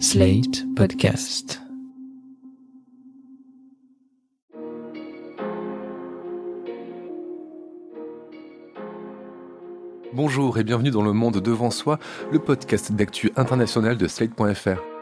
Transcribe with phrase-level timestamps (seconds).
[0.00, 1.60] Slate Podcast.
[10.12, 11.98] Bonjour et bienvenue dans Le Monde Devant Soi,
[12.32, 14.93] le podcast d'actu international de Slate.fr.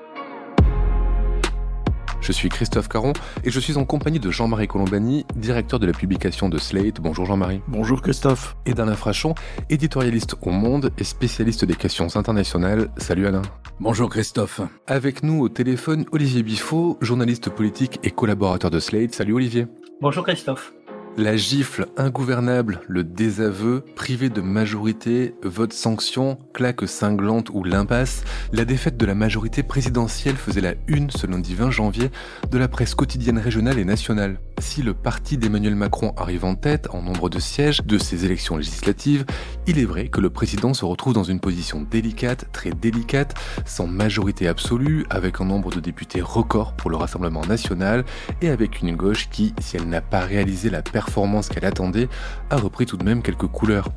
[2.33, 3.13] Je suis Christophe Caron
[3.45, 6.99] et je suis en compagnie de Jean-Marie Colombani, directeur de la publication de Slate.
[6.99, 7.61] Bonjour Jean-Marie.
[7.69, 8.57] Bonjour Christophe.
[8.65, 9.35] Et d'Alain Frachon,
[9.69, 12.89] éditorialiste au Monde et spécialiste des questions internationales.
[12.97, 13.43] Salut Alain.
[13.81, 14.63] Bonjour Christophe.
[14.87, 19.15] Avec nous au téléphone, Olivier Biffaut, journaliste politique et collaborateur de Slate.
[19.15, 19.67] Salut Olivier.
[20.01, 20.73] Bonjour Christophe.
[21.19, 28.65] La gifle ingouvernable, le désaveu, privé de majorité, vote sanction, claque cinglante ou l'impasse, la
[28.65, 32.11] défaite de la majorité présidentielle faisait la une ce lundi 20 janvier
[32.51, 34.41] de la presse quotidienne régionale et nationale.
[34.59, 38.57] Si le parti d'Emmanuel Macron arrive en tête en nombre de sièges de ces élections
[38.57, 39.27] législatives,
[39.67, 43.35] il est vrai que le président se retrouve dans une position délicate, très délicate,
[43.67, 48.05] sans majorité absolue, avec un nombre de députés record pour le Rassemblement national
[48.41, 52.09] et avec une gauche qui, si elle n'a pas réalisé la perte performance qu'elle attendait,
[52.51, 53.89] a repris tout de même quelques couleurs.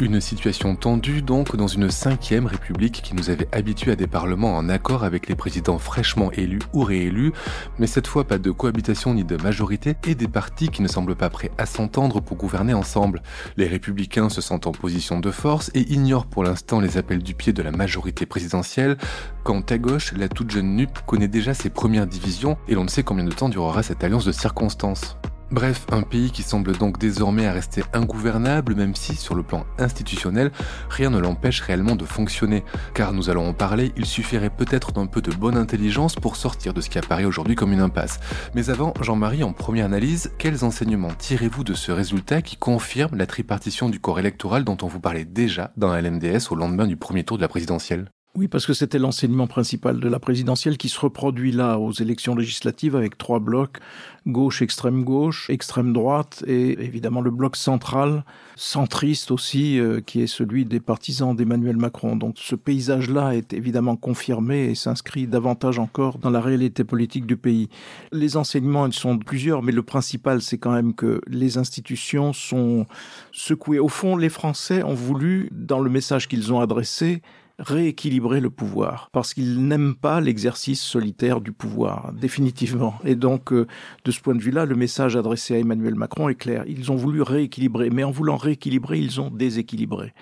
[0.00, 4.56] Une situation tendue donc dans une cinquième république qui nous avait habitués à des parlements
[4.56, 7.32] en accord avec les présidents fraîchement élus ou réélus,
[7.78, 11.16] mais cette fois pas de cohabitation ni de majorité et des partis qui ne semblent
[11.16, 13.22] pas prêts à s'entendre pour gouverner ensemble.
[13.56, 17.34] Les républicains se sentent en position de force et ignorent pour l'instant les appels du
[17.34, 18.96] pied de la majorité présidentielle,
[19.42, 22.88] quand à gauche, la toute jeune NUP connaît déjà ses premières divisions et l'on ne
[22.88, 25.18] sait combien de temps durera cette alliance de circonstances.
[25.50, 29.64] Bref, un pays qui semble donc désormais à rester ingouvernable, même si, sur le plan
[29.78, 30.52] institutionnel,
[30.90, 32.64] rien ne l'empêche réellement de fonctionner.
[32.92, 36.74] Car nous allons en parler, il suffirait peut-être d'un peu de bonne intelligence pour sortir
[36.74, 38.20] de ce qui apparaît aujourd'hui comme une impasse.
[38.54, 43.26] Mais avant, Jean-Marie, en première analyse, quels enseignements tirez-vous de ce résultat qui confirme la
[43.26, 46.98] tripartition du corps électoral dont on vous parlait déjà dans la LMDS au lendemain du
[46.98, 48.10] premier tour de la présidentielle?
[48.38, 52.36] Oui, parce que c'était l'enseignement principal de la présidentielle qui se reproduit là aux élections
[52.36, 53.78] législatives avec trois blocs,
[54.28, 60.28] gauche, extrême gauche, extrême droite et évidemment le bloc central, centriste aussi, euh, qui est
[60.28, 62.14] celui des partisans d'Emmanuel Macron.
[62.14, 67.36] Donc ce paysage-là est évidemment confirmé et s'inscrit davantage encore dans la réalité politique du
[67.36, 67.68] pays.
[68.12, 72.86] Les enseignements, ils sont plusieurs, mais le principal, c'est quand même que les institutions sont
[73.32, 73.80] secouées.
[73.80, 77.20] Au fond, les Français ont voulu, dans le message qu'ils ont adressé,
[77.58, 82.94] rééquilibrer le pouvoir, parce qu'ils n'aiment pas l'exercice solitaire du pouvoir, définitivement.
[83.04, 83.66] Et donc, euh,
[84.04, 86.64] de ce point de vue-là, le message adressé à Emmanuel Macron est clair.
[86.68, 90.12] Ils ont voulu rééquilibrer, mais en voulant rééquilibrer, ils ont déséquilibré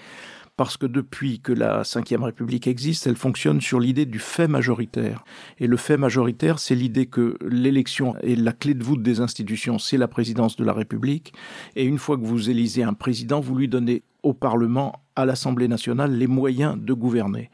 [0.57, 5.25] parce que depuis que la Ve République existe, elle fonctionne sur l'idée du fait majoritaire.
[5.59, 9.79] Et le fait majoritaire, c'est l'idée que l'élection est la clé de voûte des institutions,
[9.79, 11.35] c'est la présidence de la République.
[11.75, 15.69] Et une fois que vous élisez un président, vous lui donnez au Parlement, à l'Assemblée
[15.69, 17.51] nationale, les moyens de gouverner.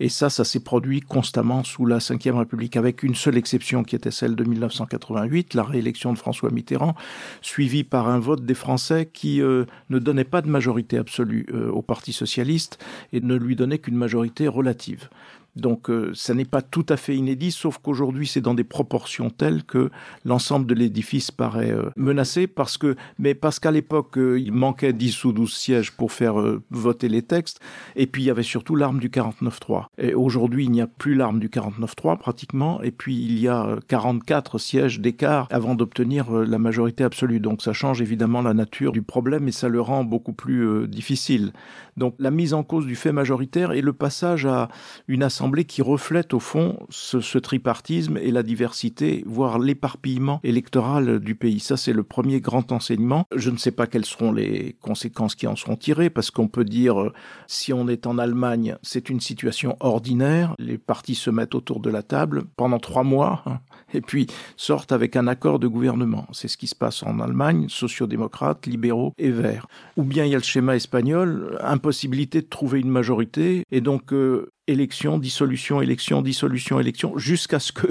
[0.00, 3.96] Et ça, ça s'est produit constamment sous la Ve République, avec une seule exception qui
[3.96, 6.94] était celle de 1988, la réélection de François Mitterrand,
[7.40, 11.70] suivie par un vote des Français qui euh, ne donnait pas de majorité absolue euh,
[11.70, 12.78] au Parti socialiste
[13.12, 15.08] et ne lui donnait qu'une majorité relative.
[15.56, 19.30] Donc euh, ça n'est pas tout à fait inédit, sauf qu'aujourd'hui c'est dans des proportions
[19.30, 19.90] telles que
[20.24, 24.92] l'ensemble de l'édifice paraît euh, menacé, parce que, mais parce qu'à l'époque euh, il manquait
[24.92, 26.34] 10 ou 12 sièges pour faire
[26.70, 27.60] voter les textes,
[27.96, 29.86] et puis il y avait surtout l'arme du 49-3.
[29.98, 33.76] Et aujourd'hui il n'y a plus l'arme du 49-3 pratiquement, et puis il y a
[33.88, 37.40] 44 sièges d'écart avant d'obtenir la majorité absolue.
[37.40, 41.52] Donc ça change évidemment la nature du problème et ça le rend beaucoup plus difficile.
[41.96, 44.68] Donc la mise en cause du fait majoritaire et le passage à
[45.08, 51.34] une assemblée qui reflète au fond ce, tripartisme et la diversité, voire l'éparpillement électoral du
[51.34, 51.60] pays.
[51.60, 53.24] Ça, c'est le premier grand enseignement.
[53.34, 56.64] Je ne sais pas quelles seront les conséquences qui en seront tirées, parce qu'on peut
[56.64, 57.12] dire, euh,
[57.46, 60.54] si on est en Allemagne, c'est une situation ordinaire.
[60.58, 63.60] Les partis se mettent autour de la table pendant trois mois, hein,
[63.94, 66.26] et puis sortent avec un accord de gouvernement.
[66.32, 69.66] C'est ce qui se passe en Allemagne, sociodémocrates, libéraux et verts.
[69.96, 74.12] Ou bien il y a le schéma espagnol, impossibilité de trouver une majorité, et donc
[74.12, 77.86] euh, élection, dissolution, élection, dissolution, élection, jusqu'à ce que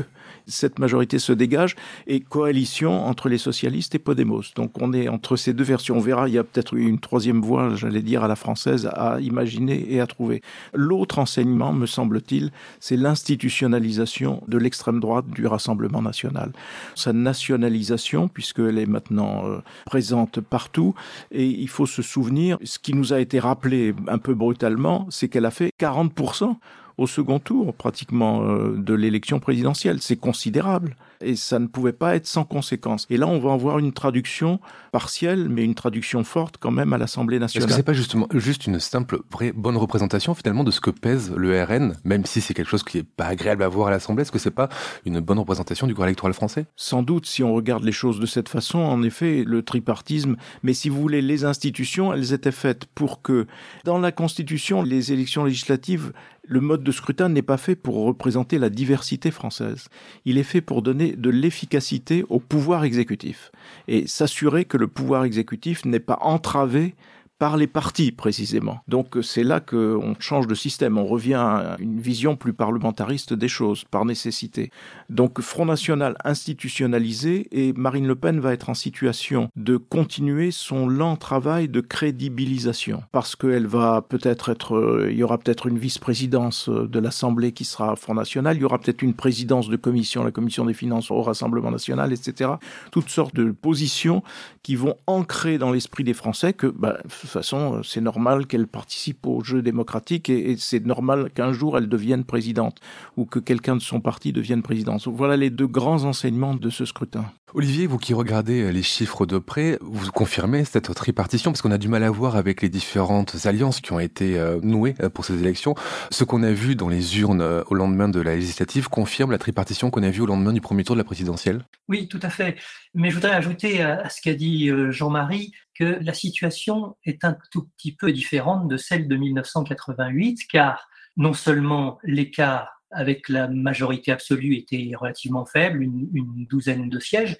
[0.47, 1.75] cette majorité se dégage
[2.07, 4.43] et coalition entre les socialistes et Podemos.
[4.55, 5.97] Donc on est entre ces deux versions.
[5.97, 9.19] On verra, il y a peut-être une troisième voie, j'allais dire, à la française à
[9.19, 10.41] imaginer et à trouver.
[10.73, 16.51] L'autre enseignement, me semble-t-il, c'est l'institutionnalisation de l'extrême droite du Rassemblement national.
[16.95, 20.95] Sa nationalisation, puisqu'elle est maintenant euh, présente partout,
[21.31, 25.27] et il faut se souvenir, ce qui nous a été rappelé un peu brutalement, c'est
[25.27, 26.55] qu'elle a fait 40%
[26.97, 30.01] au second tour pratiquement euh, de l'élection présidentielle.
[30.01, 30.95] C'est considérable.
[31.21, 33.07] et ça ne pouvait pas être sans conséquence.
[33.09, 34.59] Et là, on va avoir une traduction
[34.91, 37.67] partielle, mais une traduction forte quand même à l'Assemblée nationale.
[37.67, 40.89] Est-ce que c'est pas justement juste une simple, vraie, bonne représentation finalement de ce que
[40.89, 43.91] pèse le RN, même si c'est quelque chose qui est pas agréable à voir à
[43.91, 44.21] l'Assemblée?
[44.21, 44.69] Est-ce que c'est pas
[45.05, 46.65] une bonne représentation du corps électoral français?
[46.75, 50.35] Sans doute, si on regarde les choses de cette façon, en effet, le tripartisme.
[50.63, 53.47] Mais si vous voulez, les institutions, elles étaient faites pour que,
[53.83, 56.13] dans la Constitution, les élections législatives
[56.47, 59.87] le mode de scrutin n'est pas fait pour représenter la diversité française.
[60.25, 63.51] Il est fait pour donner de l'efficacité au pouvoir exécutif
[63.87, 66.95] et s'assurer que le pouvoir exécutif n'est pas entravé
[67.37, 68.79] par les partis précisément.
[68.87, 73.47] Donc c'est là qu'on change de système, on revient à une vision plus parlementariste des
[73.47, 74.71] choses, par nécessité.
[75.09, 80.87] Donc Front National institutionnalisé et Marine Le Pen va être en situation de continuer son
[80.87, 85.77] lent travail de crédibilisation, parce qu'elle va peut-être être, euh, il y aura peut-être une
[85.77, 89.75] vice-présidence euh, de l'Assemblée qui sera Front National, il y aura peut-être une présidence de
[89.75, 92.51] commission, la commission des finances au Rassemblement National, etc.
[92.91, 94.23] Toutes sortes de positions
[94.63, 99.25] qui vont ancrer dans l'esprit des Français que bah, toute façon, c'est normal qu'elle participe
[99.25, 102.79] au jeu démocratique et, c'est normal qu'un jour elle devienne présidente
[103.17, 104.97] ou que quelqu'un de son parti devienne président.
[105.05, 107.25] Voilà les deux grands enseignements de ce scrutin.
[107.53, 111.77] Olivier, vous qui regardez les chiffres de près, vous confirmez cette tripartition parce qu'on a
[111.77, 115.23] du mal à voir avec les différentes alliances qui ont été euh, nouées euh, pour
[115.23, 115.73] ces élections.
[116.11, 119.37] Ce qu'on a vu dans les urnes euh, au lendemain de la législative confirme la
[119.37, 122.29] tripartition qu'on a vue au lendemain du premier tour de la présidentielle Oui, tout à
[122.29, 122.57] fait.
[122.93, 127.67] Mais je voudrais ajouter à ce qu'a dit Jean-Marie que la situation est un tout
[127.77, 130.87] petit peu différente de celle de 1988, car
[131.17, 137.37] non seulement l'écart avec la majorité absolue était relativement faible, une, douzaine de sièges,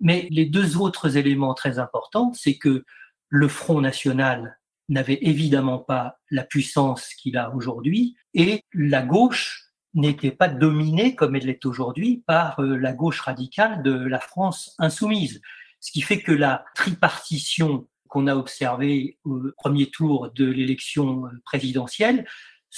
[0.00, 2.84] mais les deux autres éléments très importants, c'est que
[3.28, 4.58] le Front national
[4.88, 11.36] n'avait évidemment pas la puissance qu'il a aujourd'hui, et la gauche n'était pas dominée comme
[11.36, 15.40] elle l'est aujourd'hui par euh, la gauche radicale de la France insoumise.
[15.80, 22.26] Ce qui fait que la tripartition qu'on a observée au premier tour de l'élection présidentielle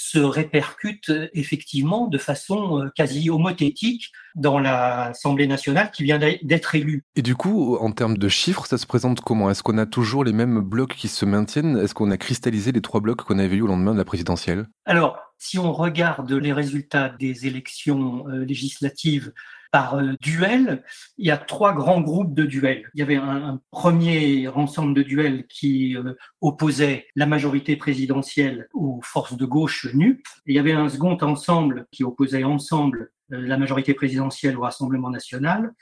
[0.01, 7.03] se répercute effectivement de façon euh, quasi homothétique dans l'Assemblée nationale qui vient d'être élue.
[7.17, 9.49] Et du coup, en termes de chiffres, ça se présente comment?
[9.49, 11.77] Est-ce qu'on a toujours les mêmes blocs qui se maintiennent?
[11.77, 14.67] Est-ce qu'on a cristallisé les trois blocs qu'on avait eu au lendemain de la présidentielle?
[14.85, 19.33] Alors, si on regarde les résultats des élections euh, législatives
[19.71, 20.83] par euh, duel,
[21.17, 22.89] il y a trois grands groupes de duels.
[22.93, 28.99] Il y avait un, premier ensemble de duels qui euh, opposait la majorité présidentielle aux
[29.03, 30.25] forces de gauche NUP.
[30.45, 35.09] Il y avait un second ensemble qui opposait ensemble euh, la majorité présidentielle au Rassemblement
[35.09, 35.73] national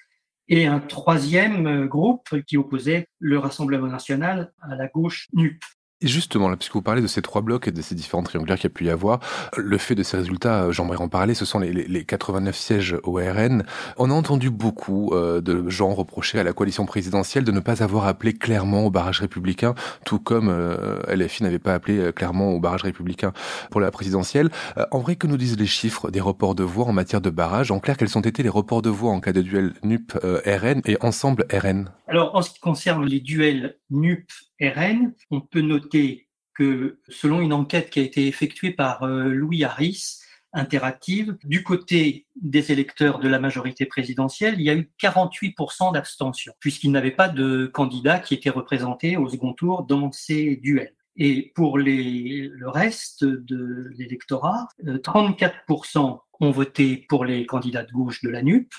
[0.49, 5.61] et un troisième groupe qui opposait le Rassemblement national à la gauche NUP.
[6.03, 8.65] Justement, là, puisque vous parlez de ces trois blocs et de ces différents triangulaires qu'il
[8.65, 9.19] y a pu y avoir,
[9.57, 12.95] le fait de ces résultats, euh, j'aimerais en parler, ce sont les, les, 89 sièges
[13.01, 13.63] au RN.
[13.97, 17.81] On a entendu beaucoup euh, de gens reprocher à la coalition présidentielle de ne pas
[17.81, 19.73] avoir appelé clairement au barrage républicain,
[20.05, 23.33] tout comme euh, LFI n'avait pas appelé clairement au barrage républicain
[23.71, 24.51] pour la présidentielle.
[24.91, 27.71] en vrai, que nous disent les chiffres des reports de voix en matière de barrage?
[27.71, 30.97] En clair, quels ont été les reports de voix en cas de duel NUP-RN et
[31.01, 34.29] ensemble RN Alors, en ce qui concerne les duels NUP
[34.61, 39.63] RN, on peut noter que selon une enquête qui a été effectuée par euh, Louis
[39.63, 40.19] Harris,
[40.53, 46.53] interactive, du côté des électeurs de la majorité présidentielle, il y a eu 48% d'abstention,
[46.59, 50.95] puisqu'il n'avait pas de candidat qui était représenté au second tour dans ces duels.
[51.15, 57.91] Et pour les, le reste de l'électorat, 34% euh, ont voté pour les candidats de
[57.91, 58.71] gauche de la NUP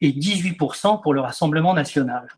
[0.00, 2.28] et 18% pour le Rassemblement national.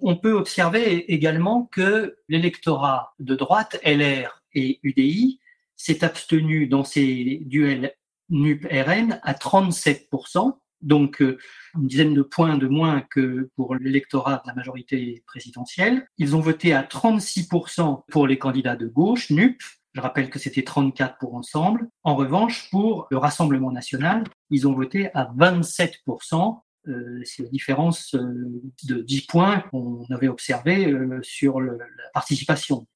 [0.00, 5.40] On peut observer également que l'électorat de droite, LR et UDI,
[5.76, 7.94] s'est abstenu dans ces duels
[8.30, 11.38] NUP-RN à 37%, donc euh,
[11.74, 16.06] une dizaine de points de moins que pour l'électorat de la majorité présidentielle.
[16.18, 19.60] Ils ont voté à 36% pour les candidats de gauche, NUP.
[19.94, 21.88] Je rappelle que c'était 34 pour ensemble.
[22.04, 28.14] En revanche, pour le Rassemblement national, ils ont voté à 27%, euh, c'est la différence
[28.14, 32.86] euh, de 10 points qu'on avait observé euh, sur la participation.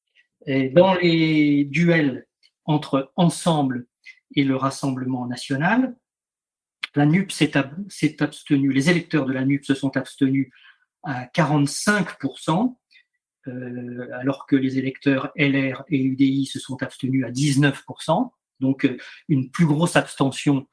[0.46, 2.26] Et dans les duels
[2.64, 3.86] entre Ensemble
[4.34, 5.94] et le Rassemblement national,
[6.94, 7.56] la NUP s'est
[8.22, 10.50] abstenue, les électeurs de la NUP se sont abstenus
[11.04, 12.76] à 45%,
[14.12, 18.30] alors que les électeurs LR et UDI se sont abstenus à 19%,
[18.60, 18.88] donc
[19.28, 20.66] une plus grosse abstention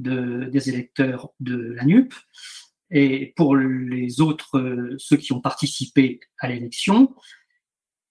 [0.00, 2.14] des électeurs de la NUP.
[2.90, 7.14] Et pour les autres, euh, ceux qui ont participé à l'élection,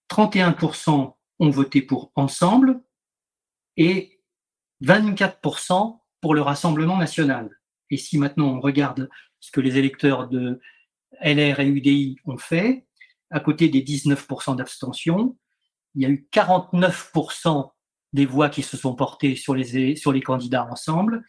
[0.08, 2.80] 31% ont voté pour Ensemble
[3.76, 4.20] et
[4.82, 7.50] 24% pour le Rassemblement national.
[7.90, 10.60] Et si maintenant on regarde ce que les électeurs de
[11.22, 12.86] LR et UDI ont fait,
[13.30, 15.36] à côté des 19% d'abstention,
[15.94, 17.70] il y a eu 49%
[18.12, 21.24] des voix qui se sont portées sur les, sur les candidats ensemble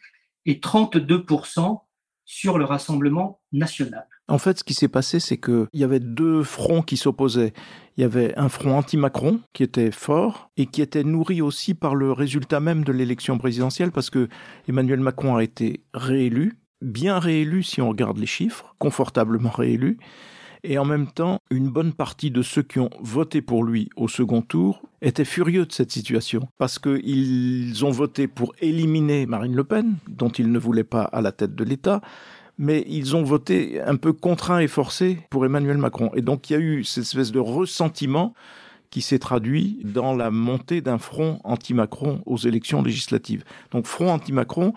[0.46, 1.80] et 32%
[2.24, 4.06] sur le Rassemblement national.
[4.28, 7.52] En fait, ce qui s'est passé, c'est qu'il y avait deux fronts qui s'opposaient.
[7.96, 11.94] Il y avait un front anti-Macron qui était fort et qui était nourri aussi par
[11.94, 14.28] le résultat même de l'élection présidentielle parce que
[14.68, 19.98] Emmanuel Macron a été réélu, bien réélu si on regarde les chiffres, confortablement réélu.
[20.64, 24.06] Et en même temps, une bonne partie de ceux qui ont voté pour lui au
[24.06, 29.64] second tour étaient furieux de cette situation, parce qu'ils ont voté pour éliminer Marine Le
[29.64, 32.00] Pen, dont ils ne voulaient pas à la tête de l'État,
[32.58, 36.10] mais ils ont voté un peu contraint et forcé pour Emmanuel Macron.
[36.14, 38.34] Et donc il y a eu cette espèce de ressentiment
[38.90, 43.42] qui s'est traduit dans la montée d'un front anti-Macron aux élections législatives.
[43.72, 44.74] Donc front anti-Macron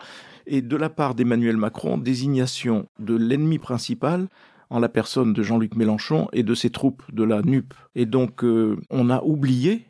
[0.48, 4.30] et de la part d'Emmanuel Macron, désignation de l'ennemi principal
[4.70, 7.74] en la personne de Jean-Luc Mélenchon et de ses troupes de la NUP.
[7.96, 9.88] Et donc euh, on a oublié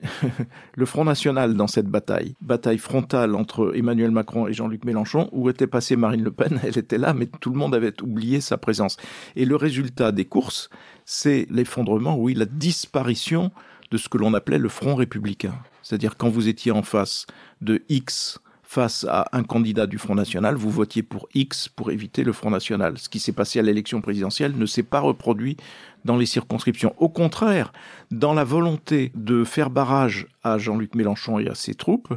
[0.74, 5.48] le Front National dans cette bataille, bataille frontale entre Emmanuel Macron et Jean-Luc Mélenchon, où
[5.48, 8.58] était passée Marine Le Pen, elle était là, mais tout le monde avait oublié sa
[8.58, 8.96] présence.
[9.36, 10.70] Et le résultat des courses,
[11.04, 13.50] c'est l'effondrement, oui, la disparition
[13.90, 15.54] de ce que l'on appelait le Front républicain.
[15.82, 17.26] C'est-à-dire quand vous étiez en face
[17.60, 18.38] de X
[18.72, 22.48] face à un candidat du Front National, vous votiez pour X pour éviter le Front
[22.48, 22.96] National.
[22.96, 25.58] Ce qui s'est passé à l'élection présidentielle ne s'est pas reproduit
[26.06, 26.94] dans les circonscriptions.
[26.96, 27.74] Au contraire,
[28.10, 32.14] dans la volonté de faire barrage à Jean-Luc Mélenchon et à ses troupes,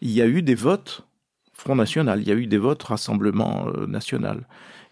[0.00, 1.06] il y a eu des votes
[1.52, 4.46] Front National, il y a eu des votes Rassemblement euh, National.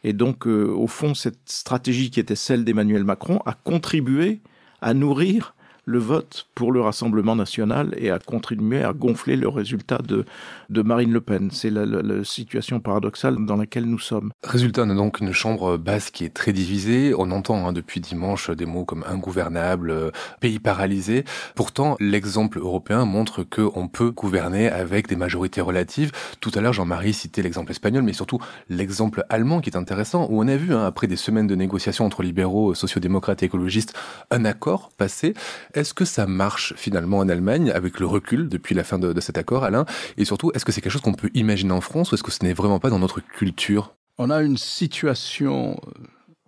[0.04, 4.42] Et donc, euh, au fond, cette stratégie qui était celle d'Emmanuel Macron a contribué
[4.82, 5.55] à nourrir
[5.86, 10.24] le vote pour le Rassemblement national et a contribué à gonfler le résultat de,
[10.68, 11.50] de Marine Le Pen.
[11.52, 11.86] C'est la,
[12.24, 14.32] situation paradoxale dans laquelle nous sommes.
[14.42, 17.14] Résultat, on a donc une chambre basse qui est très divisée.
[17.16, 21.24] On entend hein, depuis dimanche des mots comme ingouvernable, euh, pays paralysé.
[21.54, 26.10] Pourtant, l'exemple européen montre qu'on peut gouverner avec des majorités relatives.
[26.40, 30.42] Tout à l'heure, Jean-Marie citait l'exemple espagnol, mais surtout l'exemple allemand qui est intéressant, où
[30.42, 33.94] on a vu, hein, après des semaines de négociations entre libéraux, sociodémocrates et écologistes,
[34.30, 35.34] un accord passé.
[35.76, 39.36] Est-ce que ça marche finalement en Allemagne avec le recul depuis la fin de, cet
[39.36, 39.84] accord, Alain?
[40.16, 42.32] Et surtout, est-ce que c'est quelque chose qu'on peut imaginer en France ou est-ce que
[42.32, 43.94] ce n'est vraiment pas dans notre culture?
[44.16, 45.90] On a une situation euh,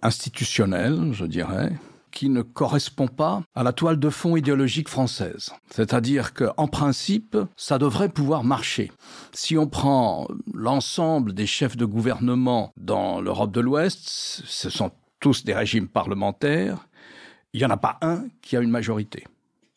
[0.01, 1.73] institutionnelle, je dirais,
[2.11, 5.51] qui ne correspond pas à la toile de fond idéologique française.
[5.69, 8.91] C'est-à-dire qu'en principe, ça devrait pouvoir marcher.
[9.35, 15.45] Si on prend l'ensemble des chefs de gouvernement dans l'Europe de l'Ouest, ce sont tous
[15.45, 16.88] des régimes parlementaires,
[17.53, 19.25] il n'y en a pas un qui a une majorité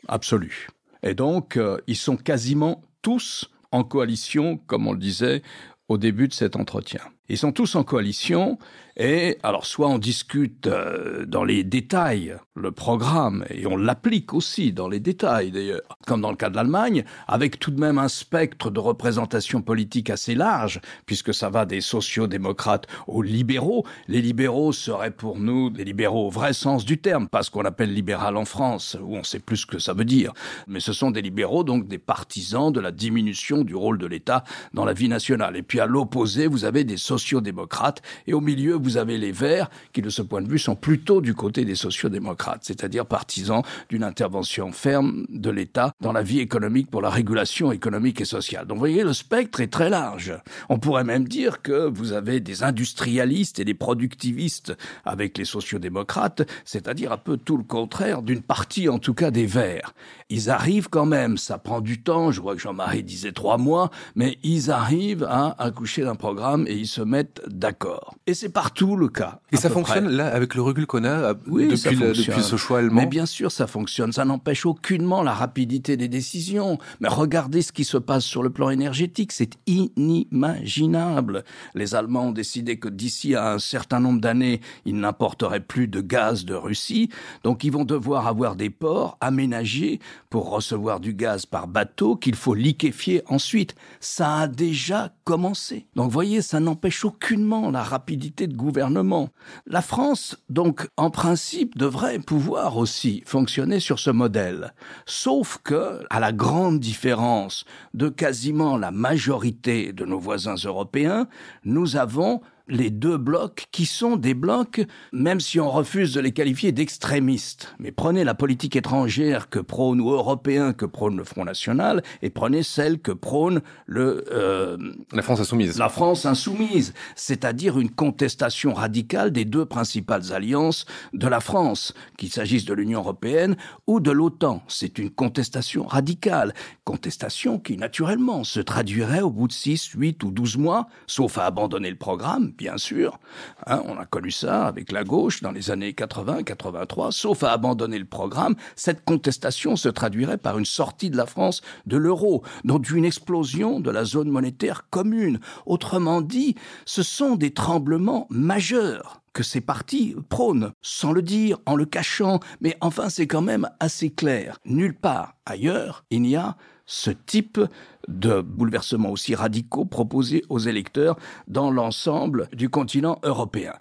[0.07, 0.67] absolue.
[1.03, 5.41] Et donc, euh, ils sont quasiment tous en coalition, comme on le disait
[5.87, 7.01] au début de cet entretien.
[7.31, 8.57] Ils sont tous en coalition
[8.97, 14.73] et alors soit on discute euh, dans les détails le programme et on l'applique aussi
[14.73, 18.09] dans les détails d'ailleurs, comme dans le cas de l'Allemagne, avec tout de même un
[18.09, 23.85] spectre de représentation politique assez large, puisque ça va des sociaux-démocrates aux libéraux.
[24.09, 27.63] Les libéraux seraient pour nous des libéraux au vrai sens du terme, pas ce qu'on
[27.63, 30.33] appelle libéral en France, où on sait plus ce que ça veut dire.
[30.67, 34.43] Mais ce sont des libéraux, donc des partisans de la diminution du rôle de l'État
[34.73, 35.55] dans la vie nationale.
[35.55, 39.69] Et puis à l'opposé, vous avez des sociaux-démocrates, et au milieu, vous avez les Verts,
[39.93, 44.03] qui de ce point de vue sont plutôt du côté des sociaux-démocrates, c'est-à-dire partisans d'une
[44.03, 48.65] intervention ferme de l'État dans la vie économique pour la régulation économique et sociale.
[48.65, 50.33] Donc vous voyez, le spectre est très large.
[50.69, 54.75] On pourrait même dire que vous avez des industrialistes et des productivistes
[55.05, 59.45] avec les sociaux-démocrates, c'est-à-dire un peu tout le contraire d'une partie en tout cas des
[59.45, 59.93] Verts.
[60.29, 63.91] Ils arrivent quand même, ça prend du temps, je vois que Jean-Marie disait trois mois,
[64.15, 68.15] mais ils arrivent à accoucher d'un programme et ils se mettent d'accord.
[68.25, 69.41] Et c'est partout tout le cas.
[69.51, 73.01] Et ça fonctionne là avec le recul qu'on a oui, depuis, depuis, ce choix allemand.
[73.01, 74.11] Mais bien sûr, ça fonctionne.
[74.11, 76.79] Ça n'empêche aucunement la rapidité des décisions.
[76.99, 81.43] Mais regardez ce qui se passe sur le plan énergétique, c'est inimaginable.
[81.75, 86.01] Les Allemands ont décidé que d'ici à un certain nombre d'années, ils n'importeraient plus de
[86.01, 87.09] gaz de Russie.
[87.43, 89.99] Donc ils vont devoir avoir des ports aménagés
[90.31, 93.75] pour recevoir du gaz par bateau qu'il faut liquéfier ensuite.
[93.99, 95.85] Ça a déjà commencé.
[95.95, 96.59] Donc voyez, ça
[96.91, 99.29] n'empêche aucunement la rapidité de gouvernement.
[99.65, 104.73] La France, donc, en principe, devrait pouvoir aussi fonctionner sur ce modèle.
[105.05, 111.27] Sauf que, à la grande différence de quasiment la majorité de nos voisins européens,
[111.63, 116.31] nous avons les deux blocs qui sont des blocs, même si on refuse de les
[116.31, 117.75] qualifier d'extrémistes.
[117.79, 122.29] Mais prenez la politique étrangère que prône ou européen que prône le Front National et
[122.29, 124.77] prenez celle que prône le euh,
[125.11, 125.77] la France insoumise.
[125.77, 132.31] La France insoumise, c'est-à-dire une contestation radicale des deux principales alliances de la France, qu'il
[132.31, 134.63] s'agisse de l'Union européenne ou de l'OTAN.
[134.67, 136.53] C'est une contestation radicale,
[136.85, 141.45] contestation qui naturellement se traduirait au bout de 6, 8 ou 12 mois, sauf à
[141.45, 143.19] abandonner le programme, bien sûr.
[143.65, 147.53] Hein, on a connu ça avec la gauche dans les années 80, 83, sauf à
[147.53, 152.43] abandonner le programme, cette contestation se traduirait par une sortie de la France de l'euro,
[152.63, 155.39] donc une explosion de la zone monétaire commune.
[155.65, 156.53] Autrement dit,
[156.85, 162.41] ce sont des tremblements majeurs que ces partis prônent, sans le dire, en le cachant,
[162.59, 164.59] mais enfin c'est quand même assez clair.
[164.65, 167.59] Nulle part ailleurs il n'y a ce type
[168.07, 173.73] de bouleversements aussi radicaux proposés aux électeurs dans l'ensemble du continent européen.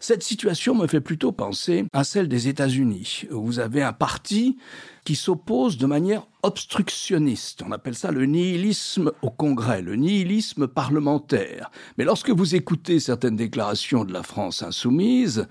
[0.00, 3.24] Cette situation me fait plutôt penser à celle des États-Unis.
[3.30, 4.58] où Vous avez un parti
[5.04, 7.62] qui s'oppose de manière obstructionniste.
[7.66, 11.70] On appelle ça le nihilisme au Congrès, le nihilisme parlementaire.
[11.96, 15.48] Mais lorsque vous écoutez certaines déclarations de la France insoumise,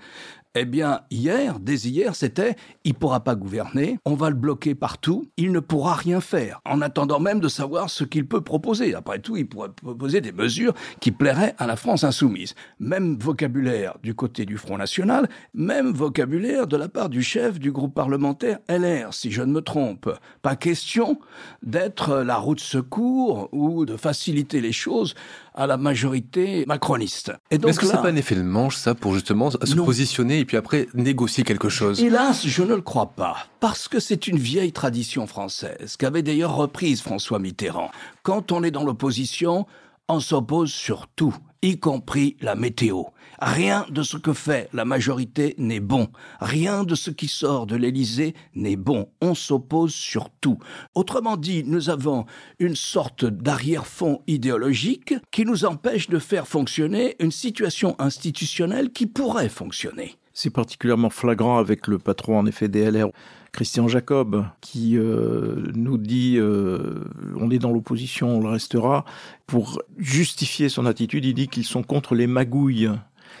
[0.54, 5.30] eh bien, hier, dès hier, c'était il pourra pas gouverner, on va le bloquer partout,
[5.36, 8.94] il ne pourra rien faire, en attendant même de savoir ce qu'il peut proposer.
[8.94, 12.54] Après tout, il pourrait proposer des mesures qui plairaient à la France insoumise.
[12.80, 17.70] Même vocabulaire du côté du Front National, même vocabulaire de la part du chef du
[17.70, 20.10] groupe parlementaire LR, si je ne me trompe.
[20.40, 21.20] Pas question
[21.62, 25.14] d'être la route secours ou de faciliter les choses
[25.58, 27.32] à la majorité macroniste.
[27.50, 30.56] Est-ce que c'est pas un effet de manche, ça, pour justement se positionner et puis
[30.56, 32.00] après négocier quelque chose?
[32.00, 33.36] Hélas, je ne le crois pas.
[33.58, 37.90] Parce que c'est une vieille tradition française, qu'avait d'ailleurs reprise François Mitterrand.
[38.22, 39.66] Quand on est dans l'opposition,
[40.08, 43.02] on s'oppose sur tout, y compris la météo.
[43.40, 46.08] Rien de ce que fait la majorité n'est bon.
[46.40, 49.08] Rien de ce qui sort de l'Élysée n'est bon.
[49.20, 50.58] On s'oppose sur tout.
[50.94, 52.26] Autrement dit, nous avons
[52.58, 59.48] une sorte d'arrière-fond idéologique qui nous empêche de faire fonctionner une situation institutionnelle qui pourrait
[59.48, 60.16] fonctionner.
[60.32, 63.08] C'est particulièrement flagrant avec le patron en effet des LR
[63.52, 67.02] Christian Jacob, qui euh, nous dit euh,
[67.36, 69.04] on est dans l'opposition, on le restera.
[69.46, 72.90] Pour justifier son attitude, il dit qu'ils sont contre les magouilles.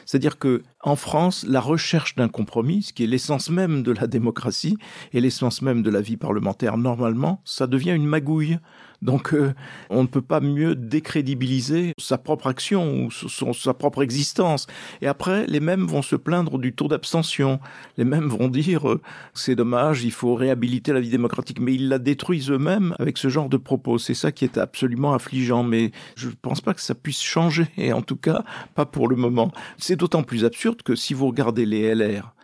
[0.08, 4.06] C'est-à-dire que en France, la recherche d'un compromis, ce qui est l'essence même de la
[4.06, 4.78] démocratie
[5.12, 8.58] et l'essence même de la vie parlementaire, normalement, ça devient une magouille.
[9.00, 9.54] Donc euh,
[9.90, 14.66] on ne peut pas mieux décrédibiliser sa propre action ou sa propre existence.
[15.02, 17.60] Et après, les mêmes vont se plaindre du taux d'abstention.
[17.96, 19.00] Les mêmes vont dire euh,
[19.34, 21.60] c'est dommage, il faut réhabiliter la vie démocratique.
[21.60, 23.98] Mais ils la détruisent eux-mêmes avec ce genre de propos.
[23.98, 25.62] C'est ça qui est absolument affligeant.
[25.62, 27.66] Mais je ne pense pas que ça puisse changer.
[27.76, 28.42] Et en tout cas,
[28.74, 29.52] pas pour le moment.
[29.76, 32.34] C'est d'autant plus absurde que si vous regardez les LR,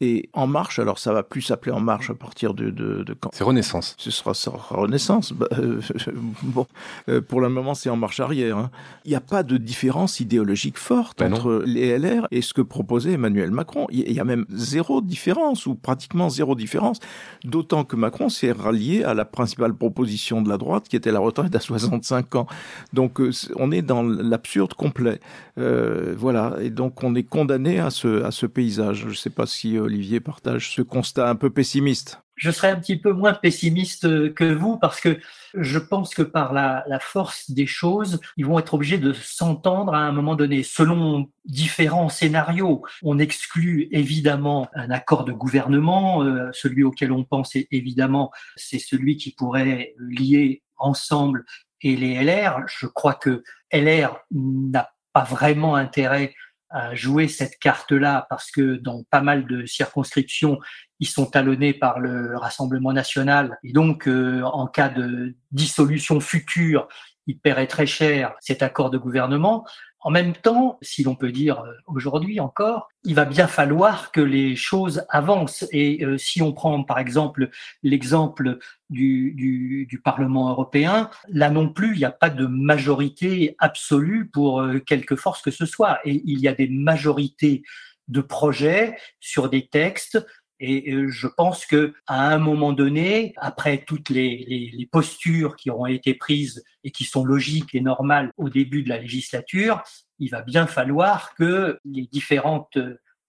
[0.00, 3.14] et En Marche, alors ça va plus s'appeler En Marche à partir de, de, de
[3.14, 3.30] quand?
[3.32, 3.96] C'est Renaissance.
[3.98, 4.32] Ce sera,
[4.70, 5.32] Renaissance.
[5.32, 5.80] Bah, euh,
[6.42, 6.66] bon,
[7.08, 8.58] euh, pour le moment, c'est En Marche arrière.
[8.58, 8.70] Hein.
[9.04, 12.62] Il n'y a pas de différence idéologique forte bah entre les LR et ce que
[12.62, 13.88] proposait Emmanuel Macron.
[13.90, 17.00] Il y a même zéro différence, ou pratiquement zéro différence,
[17.44, 21.20] d'autant que Macron s'est rallié à la principale proposition de la droite, qui était la
[21.20, 22.46] retraite à 65 ans.
[22.92, 25.18] Donc euh, on est dans l'absurde complet.
[25.58, 29.00] Euh, voilà, et donc on est condamné à ce, à ce paysage.
[29.00, 32.20] Je ne sais pas si Olivier partage ce constat un peu pessimiste.
[32.36, 35.18] Je serais un petit peu moins pessimiste que vous parce que
[35.54, 40.00] je pense que par la, force des choses, ils vont être obligés de s'entendre à
[40.00, 40.62] un moment donné.
[40.62, 46.22] Selon différents scénarios, on exclut évidemment un accord de gouvernement.
[46.22, 51.46] Euh, celui auquel on pense, évidemment, c'est celui qui pourrait lier ensemble
[51.80, 52.60] et les LR.
[52.68, 56.34] Je crois que LR n'a pas vraiment intérêt
[56.70, 60.58] à jouer cette carte-là parce que dans pas mal de circonscriptions,
[61.00, 63.58] ils sont talonnés par le Rassemblement national.
[63.64, 66.88] Et donc, euh, en cas de dissolution future,
[67.26, 69.66] ils paieraient très cher cet accord de gouvernement.
[70.00, 74.20] En même temps, si l'on peut dire euh, aujourd'hui encore, il va bien falloir que
[74.20, 75.66] les choses avancent.
[75.72, 77.50] Et euh, si on prend par exemple
[77.82, 78.58] l'exemple
[78.90, 84.60] du, du, Parlement européen, là non plus, il n'y a pas de majorité absolue pour
[84.60, 85.98] euh, quelque force que ce soit.
[86.04, 87.62] Et il y a des majorités
[88.06, 90.24] de projets sur des textes
[90.60, 95.86] et euh, je pense que à un moment donné, après toutes les, postures qui auront
[95.86, 99.82] été prises et qui sont logiques et normales au début de la législature,
[100.18, 102.78] il va bien falloir que les différentes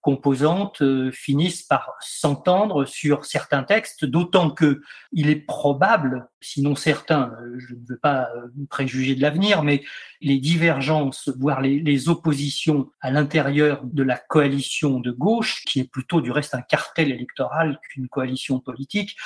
[0.02, 4.82] composantes euh, finissent par s'entendre sur certains textes, d'autant que
[5.12, 9.84] il est probable, sinon certain, euh, je ne veux pas euh, préjuger de l'avenir, mais
[10.22, 15.92] les divergences, voire les, les oppositions à l'intérieur de la coalition de gauche, qui est
[15.92, 19.18] plutôt du reste un cartel électoral qu'une coalition politique,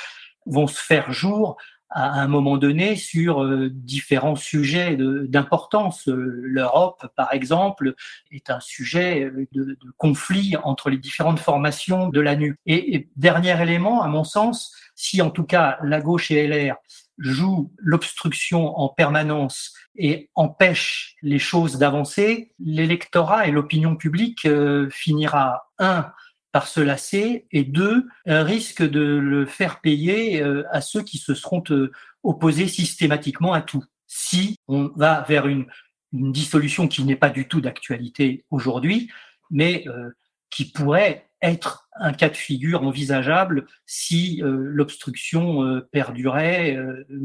[0.45, 1.57] vont se faire jour
[1.93, 6.07] à un moment donné sur euh, différents sujets d'importance.
[6.07, 7.93] L'Europe, par exemple,
[8.31, 12.57] est un sujet de, de, conflit entre les différentes formations de la NUP.
[12.65, 16.75] Et, et, dernier élément, à mon sens, si en tout cas la gauche et LR
[17.17, 25.69] jouent l'obstruction en permanence et empêchent les choses d'avancer, l'électorat et l'opinion publique euh, finira,
[25.77, 26.11] un,
[26.53, 31.33] par se lasser et deux, risque de le faire payer euh, à ceux qui se
[31.33, 33.83] seront euh, opposés systématiquement à tout.
[34.05, 35.65] Si on va vers une,
[36.13, 39.11] une dissolution qui n'est pas du tout d'actualité aujourd'hui,
[39.49, 40.11] mais euh,
[40.51, 46.77] qui pourrait être un cas de figure envisageable si l'obstruction perdurait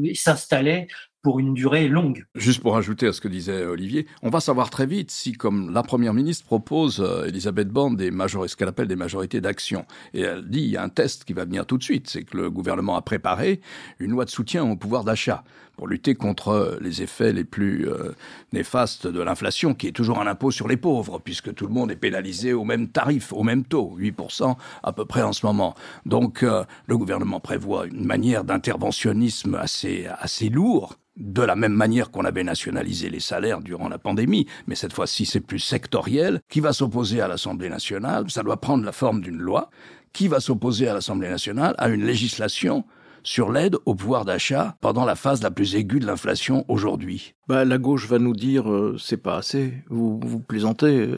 [0.02, 0.88] et s'installait
[1.22, 2.26] pour une durée longue.
[2.34, 5.72] Juste pour ajouter à ce que disait Olivier, on va savoir très vite si, comme
[5.72, 9.84] la Première ministre propose, euh, Elisabeth Borne, des ce qu'elle appelle des majorités d'action.
[10.14, 12.22] Et elle dit, il y a un test qui va venir tout de suite, c'est
[12.22, 13.60] que le gouvernement a préparé
[13.98, 15.44] une loi de soutien au pouvoir d'achat
[15.78, 18.10] pour lutter contre les effets les plus euh,
[18.52, 21.92] néfastes de l'inflation, qui est toujours un impôt sur les pauvres, puisque tout le monde
[21.92, 25.76] est pénalisé au même tarif, au même taux, 8% à peu près en ce moment.
[26.04, 32.10] Donc euh, le gouvernement prévoit une manière d'interventionnisme assez, assez lourd de la même manière
[32.10, 36.58] qu'on avait nationalisé les salaires durant la pandémie, mais cette fois-ci c'est plus sectoriel, qui
[36.58, 39.70] va s'opposer à l'Assemblée nationale, ça doit prendre la forme d'une loi,
[40.12, 42.84] qui va s'opposer à l'Assemblée nationale à une législation
[43.28, 47.34] sur l'aide au pouvoir d'achat pendant la phase la plus aiguë de l'inflation aujourd'hui.
[47.46, 51.10] Bah, La gauche va nous dire euh, c'est pas assez, vous, vous plaisantez,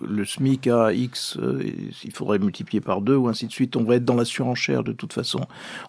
[0.00, 1.62] le SMIC à X, euh,
[2.02, 4.82] il faudrait multiplier par deux ou ainsi de suite, on va être dans la surenchère
[4.82, 5.38] de toute façon.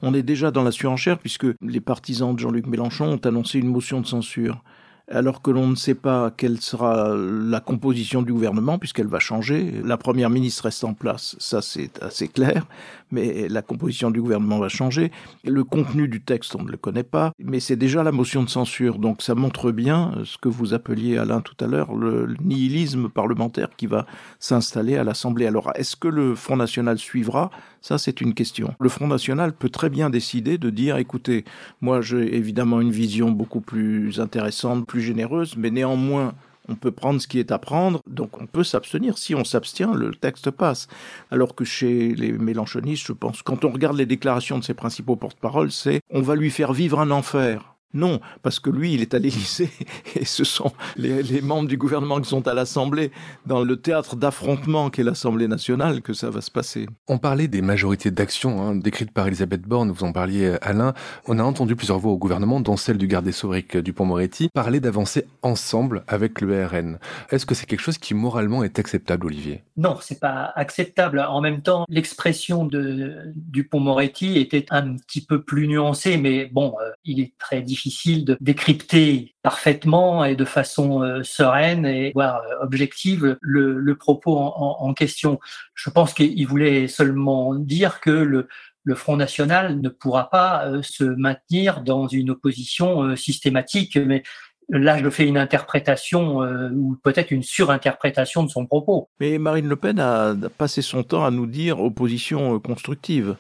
[0.04, 3.70] On est déjà dans la surenchère puisque les partisans de Jean-Luc Mélenchon ont annoncé une
[3.70, 4.64] motion de censure
[5.12, 9.82] alors que l'on ne sait pas quelle sera la composition du gouvernement, puisqu'elle va changer.
[9.84, 12.66] La première ministre reste en place, ça c'est assez clair,
[13.12, 15.12] mais la composition du gouvernement va changer.
[15.44, 18.50] Le contenu du texte, on ne le connaît pas, mais c'est déjà la motion de
[18.50, 23.10] censure, donc ça montre bien ce que vous appeliez Alain tout à l'heure, le nihilisme
[23.10, 24.06] parlementaire qui va
[24.40, 25.46] s'installer à l'Assemblée.
[25.46, 27.52] Alors, est-ce que le Front National suivra?
[27.82, 28.74] Ça, c'est une question.
[28.80, 31.44] Le Front National peut très bien décider de dire, écoutez,
[31.82, 36.36] moi j'ai évidemment une vision beaucoup plus intéressante, plus généreuse, mais néanmoins,
[36.70, 39.18] on peut prendre ce qui est à prendre, donc on peut s'abstenir.
[39.18, 40.88] Si on s'abstient, le texte passe.
[41.32, 45.16] Alors que chez les Mélenchonistes, je pense, quand on regarde les déclarations de ses principaux
[45.16, 47.73] porte-parole, c'est on va lui faire vivre un enfer.
[47.94, 49.70] Non, parce que lui, il est à l'Élysée
[50.16, 53.12] et ce sont les, les, membres du gouvernement qui sont à l'Assemblée,
[53.46, 56.88] dans le théâtre d'affrontement qu'est l'Assemblée nationale, que ça va se passer.
[57.08, 60.94] On parlait des majorités d'action hein, décrites par Elisabeth Borne, vous en parliez Alain.
[61.28, 64.80] On a entendu plusieurs voix au gouvernement, dont celle du garde des Sceaux Dupont-Moretti, parler
[64.80, 66.98] d'avancer ensemble avec le RN.
[67.30, 69.64] Est-ce que c'est quelque chose qui moralement est acceptable, Olivier?
[69.78, 71.20] Non, c'est pas acceptable.
[71.20, 76.90] En même temps, l'expression de Dupont-Moretti était un petit peu plus nuancée, mais bon, euh,
[77.06, 82.42] il est très difficile difficile de décrypter parfaitement et de façon euh, sereine et voire
[82.44, 85.40] euh, objective le, propos en, question.
[85.76, 88.48] Je pense qu'il voulait seulement dire que le,
[88.84, 94.24] le Front National ne pourra pas euh, se maintenir dans une opposition systématique, mais
[94.70, 99.10] Là, je fais une interprétation euh, ou peut-être une surinterprétation de son propos.
[99.20, 103.36] Mais Marine Le Pen a passé son temps à nous dire opposition constructive.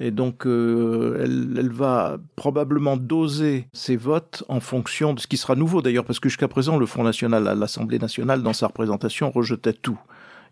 [0.00, 5.36] Et donc, euh, elle, elle, va probablement doser ses votes en fonction de ce qui
[5.36, 8.66] sera nouveau d'ailleurs, parce que jusqu'à présent, le Front National à l'Assemblée nationale, dans sa
[8.66, 9.98] représentation, rejetait tout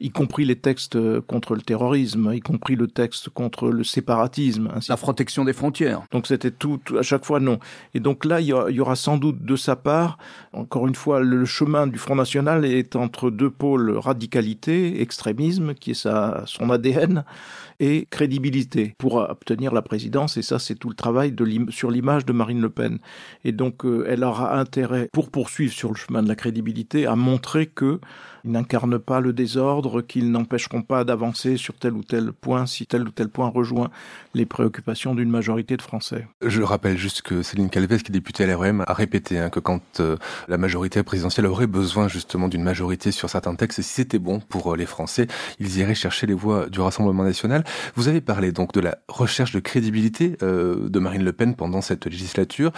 [0.02, 4.68] y compris les textes contre le terrorisme, y compris le texte contre le séparatisme.
[4.74, 4.90] Ainsi.
[4.90, 6.02] La protection des frontières.
[6.10, 7.58] Donc c'était tout, tout, à chaque fois non.
[7.94, 10.18] Et donc là, il y, y, aura sans doute de sa part,
[10.52, 15.92] encore une fois, le chemin du Front National est entre deux pôles radicalité, extrémisme, qui
[15.92, 17.24] est sa, son ADN,
[17.80, 20.36] et crédibilité pour obtenir la présidence.
[20.36, 21.34] Et ça, c'est tout le travail
[21.70, 22.98] sur l'image de Marine Le Pen.
[23.44, 27.16] Et donc, euh, elle aura intérêt, pour poursuivre sur le chemin de la crédibilité, à
[27.16, 28.00] montrer que
[28.44, 32.86] ils n'incarnent pas le désordre, qu'ils n'empêcheront pas d'avancer sur tel ou tel point si
[32.86, 33.90] tel ou tel point rejoint
[34.34, 36.26] les préoccupations d'une majorité de Français.
[36.44, 39.60] Je rappelle juste que Céline Calvez, qui est députée à l'REM, a répété hein, que
[39.60, 40.16] quand euh,
[40.48, 44.72] la majorité présidentielle aurait besoin justement d'une majorité sur certains textes, si c'était bon pour
[44.72, 45.28] euh, les Français,
[45.60, 47.61] ils iraient chercher les voix du Rassemblement national.
[47.94, 51.80] Vous avez parlé donc de la recherche de crédibilité euh, de Marine Le Pen pendant
[51.80, 52.72] cette législature.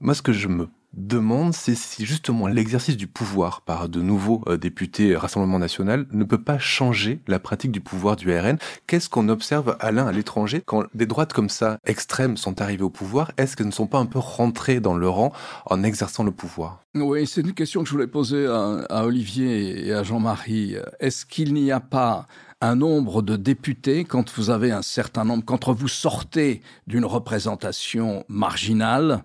[0.00, 4.42] Moi, ce que je me demande, c'est si justement l'exercice du pouvoir par de nouveaux
[4.48, 8.58] euh, députés Rassemblement National ne peut pas changer la pratique du pouvoir du RN.
[8.86, 12.90] Qu'est-ce qu'on observe, Alain, à l'étranger quand des droites comme ça, extrêmes, sont arrivées au
[12.90, 13.32] pouvoir?
[13.36, 15.32] Est-ce qu'elles ne sont pas un peu rentrées dans le rang
[15.66, 16.84] en exerçant le pouvoir?
[16.94, 20.76] Oui, c'est une question que je voulais poser à Olivier et à Jean-Marie.
[21.00, 22.26] Est-ce qu'il n'y a pas
[22.60, 28.24] un nombre de députés quand vous avez un certain nombre, quand vous sortez d'une représentation
[28.28, 29.22] marginale,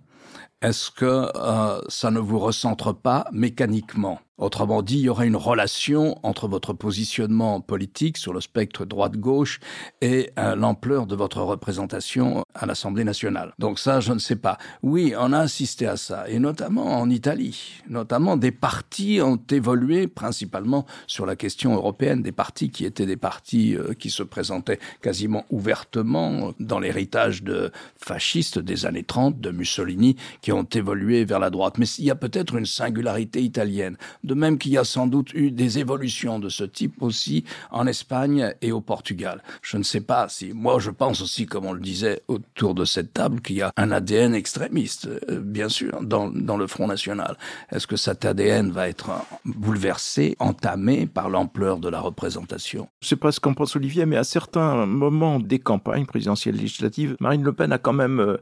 [0.63, 4.21] est-ce que euh, ça ne vous recentre pas mécaniquement?
[4.39, 9.59] Autrement dit, il y aurait une relation entre votre positionnement politique sur le spectre droite-gauche
[10.01, 13.53] et euh, l'ampleur de votre représentation à l'Assemblée nationale.
[13.59, 14.57] Donc ça, je ne sais pas.
[14.81, 17.83] Oui, on a assisté à ça, et notamment en Italie.
[17.87, 23.17] Notamment, des partis ont évolué principalement sur la question européenne, des partis qui étaient des
[23.17, 29.51] partis euh, qui se présentaient quasiment ouvertement dans l'héritage de fascistes des années 30, de
[29.51, 31.77] Mussolini, qui ont évolué vers la droite.
[31.77, 35.33] Mais il y a peut-être une singularité italienne de même qu'il y a sans doute
[35.33, 39.43] eu des évolutions de ce type aussi en Espagne et au Portugal.
[39.61, 42.85] Je ne sais pas si, moi je pense aussi, comme on le disait autour de
[42.85, 46.87] cette table, qu'il y a un ADN extrémiste, euh, bien sûr, dans, dans le Front
[46.87, 47.37] National.
[47.71, 49.11] Est-ce que cet ADN va être
[49.45, 52.87] bouleversé, entamé par l'ampleur de la représentation?
[53.01, 56.55] Je ne sais pas ce qu'en pense Olivier, mais à certains moments des campagnes présidentielles
[56.55, 58.37] législatives, Marine Le Pen a quand même euh,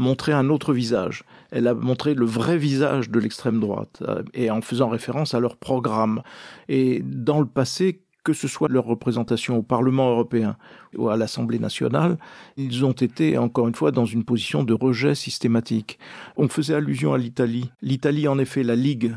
[0.00, 1.24] montré un autre visage.
[1.50, 5.40] Elle a montré le vrai visage de l'extrême droite, euh, et en faisant référence à
[5.40, 6.22] leur programme.
[6.68, 10.56] Et dans le passé, que ce soit leur représentation au Parlement européen
[10.96, 12.18] ou à l'Assemblée nationale,
[12.56, 15.98] ils ont été, encore une fois, dans une position de rejet systématique.
[16.36, 17.70] On faisait allusion à l'Italie.
[17.80, 19.16] L'Italie, en effet, la Ligue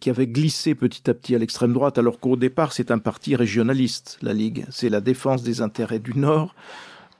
[0.00, 3.36] qui avait glissé petit à petit à l'extrême droite, alors qu'au départ, c'est un parti
[3.36, 4.66] régionaliste, la Ligue.
[4.68, 6.54] C'est la défense des intérêts du Nord,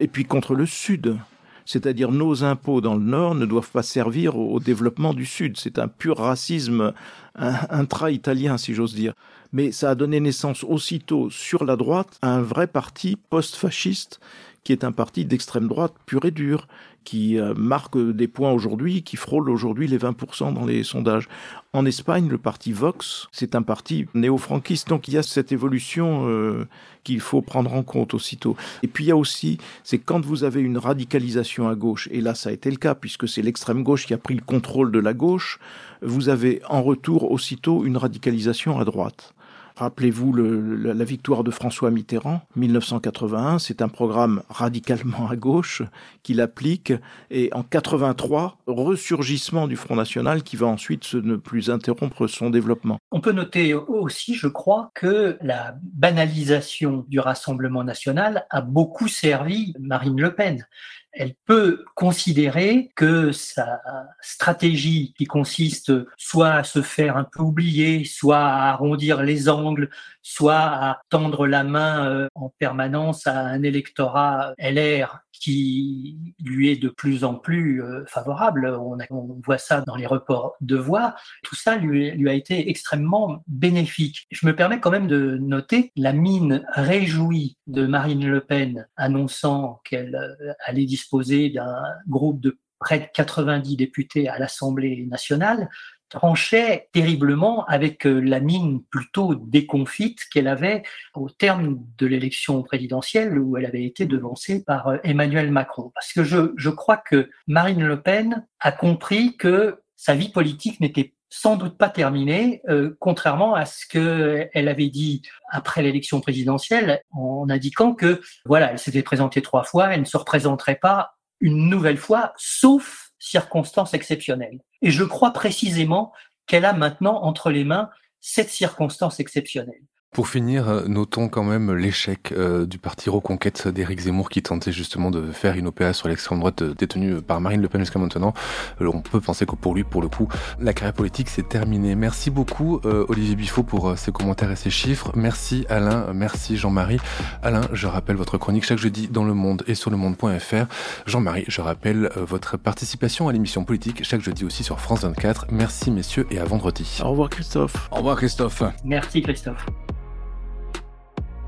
[0.00, 1.16] et puis contre le Sud
[1.64, 5.56] c'est-à-dire nos impôts dans le Nord ne doivent pas servir au, développement du Sud.
[5.58, 6.92] C'est un pur racisme
[7.36, 9.14] intra-italien, si j'ose dire.
[9.52, 14.20] Mais ça a donné naissance aussitôt sur la droite à un vrai parti post-fasciste
[14.64, 16.66] qui est un parti d'extrême droite pur et dur,
[17.04, 21.28] qui euh, marque des points aujourd'hui, qui frôle aujourd'hui les 20% dans les sondages.
[21.74, 26.26] En Espagne, le parti Vox, c'est un parti néo-franquiste, donc il y a cette évolution
[26.28, 26.66] euh,
[27.04, 28.56] qu'il faut prendre en compte aussitôt.
[28.82, 32.22] Et puis il y a aussi, c'est quand vous avez une radicalisation à gauche, et
[32.22, 34.90] là ça a été le cas, puisque c'est l'extrême gauche qui a pris le contrôle
[34.90, 35.58] de la gauche,
[36.00, 39.34] vous avez en retour aussitôt une radicalisation à droite.
[39.76, 45.82] Rappelez-vous la victoire de François Mitterrand, 1981, c'est un programme radicalement à gauche
[46.22, 46.92] qu'il applique,
[47.30, 52.98] et en 83, ressurgissement du Front National qui va ensuite ne plus interrompre son développement.
[53.10, 59.74] On peut noter aussi, je crois, que la banalisation du Rassemblement national a beaucoup servi
[59.80, 60.64] Marine Le Pen
[61.14, 63.80] elle peut considérer que sa
[64.20, 69.90] stratégie qui consiste soit à se faire un peu oublier, soit à arrondir les angles,
[70.22, 76.82] soit à tendre la main euh, en permanence à un électorat LR qui lui est
[76.82, 78.78] de plus en plus euh, favorable.
[78.80, 78.96] On,
[79.44, 81.14] voit ça dans les reports de voix.
[81.42, 84.26] Tout ça lui, a été extrêmement bénéfique.
[84.30, 89.82] Je me permets quand même de noter la mine réjouie de Marine Le Pen annonçant
[89.84, 95.68] qu'elle euh, allait disposer d'un groupe de près de 90 députés à l'Assemblée nationale
[96.14, 100.82] tranchait terriblement avec euh, la mine plutôt déconfite qu'elle avait
[101.14, 105.90] au terme de l'élection présidentielle où elle avait été devancée par euh, Emmanuel Macron.
[105.92, 110.80] Parce que je, je crois que Marine Le Pen a compris que sa vie politique
[110.80, 117.00] n'était sans doute pas terminée, euh, contrairement à ce qu'elle avait dit après l'élection présidentielle,
[117.10, 121.68] en indiquant que voilà, elle s'était présentée trois fois, elle ne se représenterait pas une
[121.68, 124.60] nouvelle fois, sauf circonstances exceptionnelles.
[124.82, 126.12] Et je crois précisément
[126.46, 129.82] qu'elle a maintenant entre les mains cette circonstance exceptionnelle.
[130.14, 134.70] Pour finir, euh, notons quand même l'échec euh, du parti Reconquête d'Éric Zemmour qui tentait
[134.70, 137.98] justement de faire une OPA sur l'extrême droite euh, détenue par Marine Le Pen jusqu'à
[137.98, 138.32] maintenant.
[138.78, 140.28] on peut penser que pour lui, pour le coup,
[140.60, 141.96] la carrière politique s'est terminée.
[141.96, 145.10] Merci beaucoup Olivier Biffaut pour ses commentaires et ses chiffres.
[145.16, 147.00] Merci Alain, merci Jean-Marie.
[147.42, 150.66] Alain, je rappelle votre chronique chaque jeudi dans Le Monde et sur le monde.fr.
[151.06, 155.46] Jean-Marie, je rappelle votre participation à l'émission politique chaque jeudi aussi sur France 24.
[155.50, 157.00] Merci messieurs et à vendredi.
[157.02, 157.88] Au revoir Christophe.
[157.90, 158.62] Au revoir Christophe.
[158.84, 159.66] Merci Christophe.